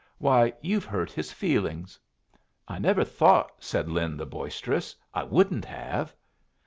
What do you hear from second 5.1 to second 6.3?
"I wouldn't have."